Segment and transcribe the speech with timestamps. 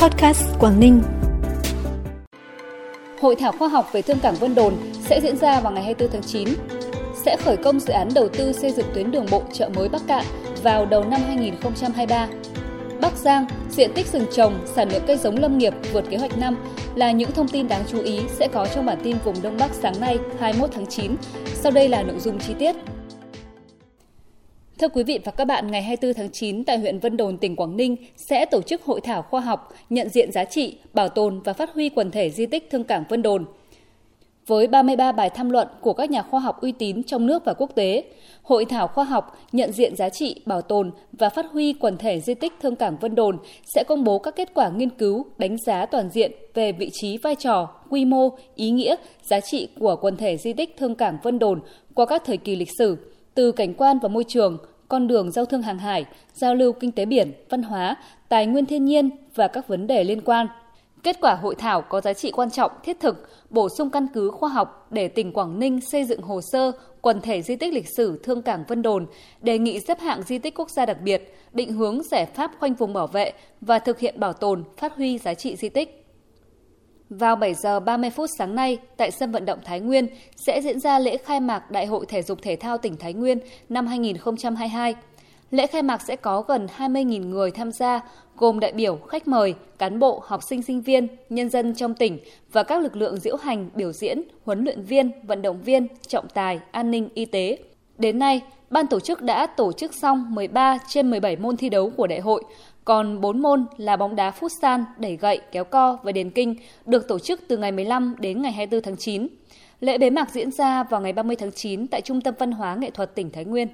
[0.00, 1.02] Podcast Quảng Ninh.
[3.20, 6.12] Hội thảo khoa học về Thương cảng Vân Đồn sẽ diễn ra vào ngày 24
[6.12, 6.48] tháng 9.
[7.24, 10.02] Sẽ khởi công dự án đầu tư xây dựng tuyến đường bộ chợ mới Bắc
[10.06, 10.24] Cạn
[10.62, 12.28] vào đầu năm 2023.
[13.00, 16.38] Bắc Giang, diện tích rừng trồng, sản lượng cây giống lâm nghiệp vượt kế hoạch
[16.38, 16.56] năm
[16.94, 19.70] là những thông tin đáng chú ý sẽ có trong bản tin vùng Đông Bắc
[19.74, 21.16] sáng nay 21 tháng 9.
[21.54, 22.76] Sau đây là nội dung chi tiết.
[24.80, 27.56] Thưa quý vị và các bạn, ngày 24 tháng 9 tại huyện Vân Đồn, tỉnh
[27.56, 31.40] Quảng Ninh sẽ tổ chức hội thảo khoa học nhận diện giá trị, bảo tồn
[31.40, 33.44] và phát huy quần thể di tích Thương cảng Vân Đồn.
[34.46, 37.54] Với 33 bài tham luận của các nhà khoa học uy tín trong nước và
[37.54, 38.04] quốc tế,
[38.42, 42.20] Hội thảo khoa học nhận diện giá trị, bảo tồn và phát huy quần thể
[42.20, 43.38] di tích Thương cảng Vân Đồn
[43.74, 47.18] sẽ công bố các kết quả nghiên cứu, đánh giá toàn diện về vị trí,
[47.18, 51.18] vai trò, quy mô, ý nghĩa, giá trị của quần thể di tích Thương cảng
[51.22, 51.60] Vân Đồn
[51.94, 52.96] qua các thời kỳ lịch sử,
[53.34, 54.58] từ cảnh quan và môi trường,
[54.90, 56.04] con đường giao thương hàng hải,
[56.34, 57.96] giao lưu kinh tế biển, văn hóa,
[58.28, 60.46] tài nguyên thiên nhiên và các vấn đề liên quan.
[61.02, 64.30] Kết quả hội thảo có giá trị quan trọng, thiết thực, bổ sung căn cứ
[64.30, 67.86] khoa học để tỉnh Quảng Ninh xây dựng hồ sơ quần thể di tích lịch
[67.96, 69.06] sử Thương Cảng Vân Đồn,
[69.42, 72.74] đề nghị xếp hạng di tích quốc gia đặc biệt, định hướng giải pháp khoanh
[72.74, 75.99] vùng bảo vệ và thực hiện bảo tồn, phát huy giá trị di tích.
[77.10, 80.80] Vào 7 giờ 30 phút sáng nay, tại sân vận động Thái Nguyên sẽ diễn
[80.80, 84.94] ra lễ khai mạc Đại hội Thể dục Thể thao tỉnh Thái Nguyên năm 2022.
[85.50, 88.00] Lễ khai mạc sẽ có gần 20.000 người tham gia,
[88.36, 92.18] gồm đại biểu, khách mời, cán bộ, học sinh sinh viên, nhân dân trong tỉnh
[92.52, 96.28] và các lực lượng diễu hành, biểu diễn, huấn luyện viên, vận động viên, trọng
[96.34, 97.58] tài, an ninh, y tế.
[97.98, 101.90] Đến nay, ban tổ chức đã tổ chức xong 13 trên 17 môn thi đấu
[101.90, 102.44] của đại hội,
[102.84, 106.54] còn 4 môn là bóng đá futsal, đẩy gậy, kéo co và điền kinh
[106.86, 109.28] được tổ chức từ ngày 15 đến ngày 24 tháng 9.
[109.80, 112.74] Lễ bế mạc diễn ra vào ngày 30 tháng 9 tại Trung tâm Văn hóa
[112.74, 113.68] Nghệ thuật tỉnh Thái Nguyên.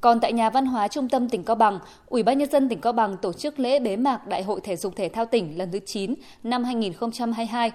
[0.00, 2.80] Còn tại nhà văn hóa trung tâm tỉnh Cao Bằng, Ủy ban nhân dân tỉnh
[2.80, 5.72] Cao Bằng tổ chức lễ bế mạc Đại hội thể dục thể thao tỉnh lần
[5.72, 7.70] thứ 9 năm 2022.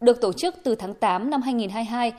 [0.00, 2.12] Được tổ chức từ tháng 8 năm 2022,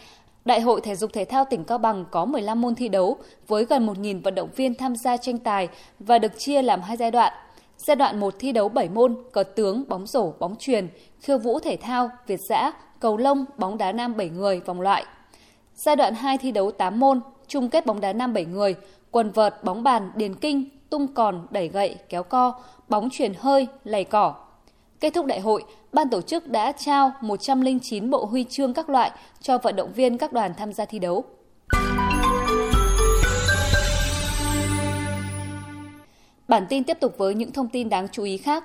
[0.46, 3.66] Đại hội thể dục thể thao tỉnh Cao Bằng có 15 môn thi đấu với
[3.66, 5.68] gần 1.000 vận động viên tham gia tranh tài
[6.00, 7.34] và được chia làm hai giai đoạn.
[7.78, 10.88] Giai đoạn 1 thi đấu 7 môn, cờ tướng, bóng rổ, bóng truyền,
[11.20, 15.06] khiêu vũ thể thao, việt giã, cầu lông, bóng đá nam 7 người, vòng loại.
[15.76, 18.76] Giai đoạn 2 thi đấu 8 môn, chung kết bóng đá nam 7 người,
[19.12, 22.54] quần vợt, bóng bàn, điền kinh, tung còn, đẩy gậy, kéo co,
[22.90, 24.36] bóng truyền hơi, lầy cỏ.
[25.00, 29.12] Kết thúc đại hội, ban tổ chức đã trao 109 bộ huy chương các loại
[29.42, 31.24] cho vận động viên các đoàn tham gia thi đấu.
[36.48, 38.64] Bản tin tiếp tục với những thông tin đáng chú ý khác.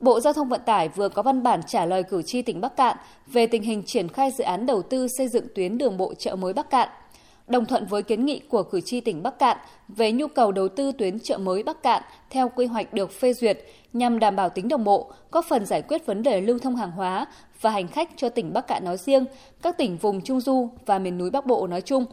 [0.00, 2.76] Bộ Giao thông Vận tải vừa có văn bản trả lời cử tri tỉnh Bắc
[2.76, 2.96] Cạn
[3.26, 6.36] về tình hình triển khai dự án đầu tư xây dựng tuyến đường bộ chợ
[6.36, 6.88] mới Bắc Cạn–
[7.48, 9.56] đồng thuận với kiến nghị của cử tri tỉnh Bắc Cạn
[9.88, 13.32] về nhu cầu đầu tư tuyến chợ mới Bắc Cạn theo quy hoạch được phê
[13.32, 13.58] duyệt
[13.92, 16.90] nhằm đảm bảo tính đồng bộ, góp phần giải quyết vấn đề lưu thông hàng
[16.90, 17.26] hóa
[17.60, 19.24] và hành khách cho tỉnh Bắc Cạn nói riêng,
[19.62, 22.04] các tỉnh vùng Trung Du và miền núi Bắc Bộ nói chung.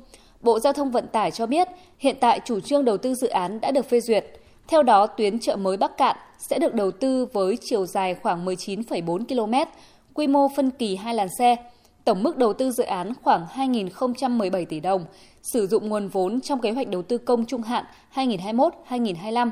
[0.42, 1.68] Bộ Giao thông Vận tải cho biết,
[1.98, 4.26] hiện tại chủ trương đầu tư dự án đã được phê duyệt.
[4.68, 8.46] Theo đó, tuyến chợ mới Bắc Cạn sẽ được đầu tư với chiều dài khoảng
[8.46, 9.72] 19,4 km,
[10.14, 11.56] quy mô phân kỳ hai làn xe,
[12.06, 15.06] Tổng mức đầu tư dự án khoảng 2.017 tỷ đồng,
[15.42, 17.86] sử dụng nguồn vốn trong kế hoạch đầu tư công trung hạn
[18.16, 19.52] 2021-2025.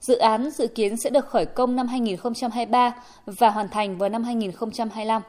[0.00, 2.94] Dự án dự kiến sẽ được khởi công năm 2023
[3.26, 5.22] và hoàn thành vào năm 2025.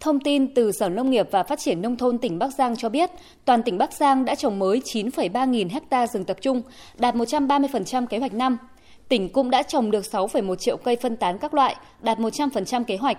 [0.00, 2.88] Thông tin từ Sở Nông nghiệp và Phát triển Nông thôn tỉnh Bắc Giang cho
[2.88, 3.10] biết,
[3.44, 6.62] toàn tỉnh Bắc Giang đã trồng mới 9,3 nghìn hecta rừng tập trung,
[6.98, 8.58] đạt 130% kế hoạch năm.
[9.08, 12.96] Tỉnh cũng đã trồng được 6,1 triệu cây phân tán các loại, đạt 100% kế
[12.96, 13.18] hoạch.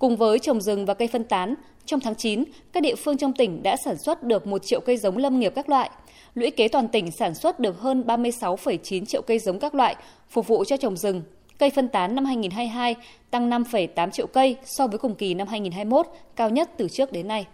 [0.00, 1.54] Cùng với trồng rừng và cây phân tán,
[1.86, 4.96] trong tháng 9, các địa phương trong tỉnh đã sản xuất được 1 triệu cây
[4.96, 5.90] giống lâm nghiệp các loại.
[6.34, 9.96] Lũy kế toàn tỉnh sản xuất được hơn 36,9 triệu cây giống các loại,
[10.30, 11.22] phục vụ cho trồng rừng.
[11.58, 12.96] Cây phân tán năm 2022
[13.30, 16.06] tăng 5,8 triệu cây so với cùng kỳ năm 2021,
[16.36, 17.46] cao nhất từ trước đến nay.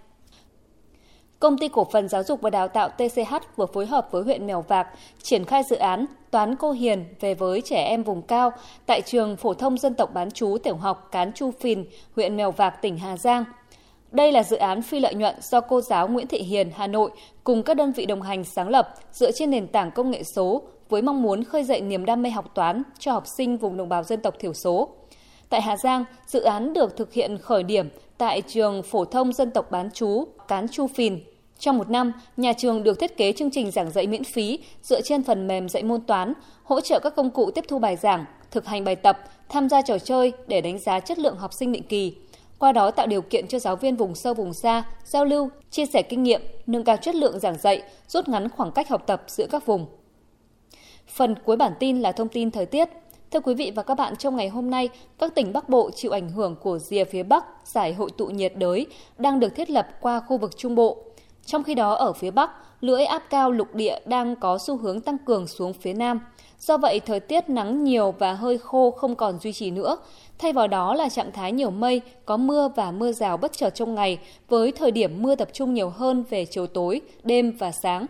[1.40, 4.46] Công ty cổ phần giáo dục và đào tạo TCH vừa phối hợp với huyện
[4.46, 4.88] Mèo Vạc
[5.22, 8.52] triển khai dự án Toán Cô Hiền về với trẻ em vùng cao
[8.86, 11.84] tại trường phổ thông dân tộc bán chú tiểu học Cán Chu Phìn,
[12.16, 13.44] huyện Mèo Vạc, tỉnh Hà Giang.
[14.12, 17.10] Đây là dự án phi lợi nhuận do cô giáo Nguyễn Thị Hiền, Hà Nội
[17.44, 20.62] cùng các đơn vị đồng hành sáng lập dựa trên nền tảng công nghệ số
[20.88, 23.88] với mong muốn khơi dậy niềm đam mê học toán cho học sinh vùng đồng
[23.88, 24.88] bào dân tộc thiểu số.
[25.48, 27.88] Tại Hà Giang, dự án được thực hiện khởi điểm
[28.18, 31.20] tại trường phổ thông dân tộc bán chú Cán Chu Phìn.
[31.58, 35.00] Trong một năm, nhà trường được thiết kế chương trình giảng dạy miễn phí dựa
[35.00, 36.32] trên phần mềm dạy môn toán,
[36.64, 39.82] hỗ trợ các công cụ tiếp thu bài giảng, thực hành bài tập, tham gia
[39.82, 42.14] trò chơi để đánh giá chất lượng học sinh định kỳ.
[42.58, 45.86] Qua đó tạo điều kiện cho giáo viên vùng sâu vùng xa giao lưu, chia
[45.86, 49.22] sẻ kinh nghiệm, nâng cao chất lượng giảng dạy, rút ngắn khoảng cách học tập
[49.26, 49.86] giữa các vùng.
[51.08, 52.88] Phần cuối bản tin là thông tin thời tiết.
[53.30, 54.88] Thưa quý vị và các bạn, trong ngày hôm nay,
[55.18, 58.52] các tỉnh Bắc Bộ chịu ảnh hưởng của rìa phía Bắc, giải hội tụ nhiệt
[58.56, 58.86] đới
[59.18, 60.96] đang được thiết lập qua khu vực Trung Bộ.
[61.46, 62.50] Trong khi đó, ở phía Bắc,
[62.80, 66.20] lưỡi áp cao lục địa đang có xu hướng tăng cường xuống phía Nam.
[66.58, 69.96] Do vậy, thời tiết nắng nhiều và hơi khô không còn duy trì nữa.
[70.38, 73.70] Thay vào đó là trạng thái nhiều mây, có mưa và mưa rào bất chợt
[73.70, 74.18] trong ngày,
[74.48, 78.06] với thời điểm mưa tập trung nhiều hơn về chiều tối, đêm và sáng.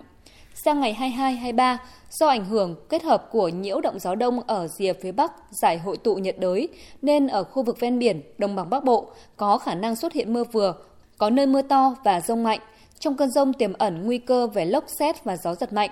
[0.64, 1.78] Sang ngày 22, 23,
[2.10, 5.78] do ảnh hưởng kết hợp của nhiễu động gió đông ở rìa phía Bắc giải
[5.78, 6.68] hội tụ nhiệt đới,
[7.02, 10.32] nên ở khu vực ven biển, đồng bằng Bắc Bộ có khả năng xuất hiện
[10.32, 10.74] mưa vừa,
[11.18, 12.60] có nơi mưa to và rông mạnh.
[12.98, 15.90] Trong cơn rông tiềm ẩn nguy cơ về lốc xét và gió giật mạnh.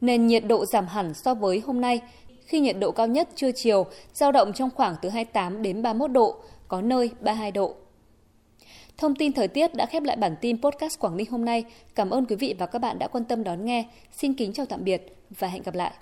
[0.00, 2.00] Nền nhiệt độ giảm hẳn so với hôm nay,
[2.46, 6.10] khi nhiệt độ cao nhất trưa chiều giao động trong khoảng từ 28 đến 31
[6.10, 6.36] độ,
[6.68, 7.74] có nơi 32 độ.
[8.98, 11.64] Thông tin thời tiết đã khép lại bản tin podcast Quảng Ninh hôm nay.
[11.94, 13.84] Cảm ơn quý vị và các bạn đã quan tâm đón nghe.
[14.12, 15.92] Xin kính chào tạm biệt và hẹn gặp lại.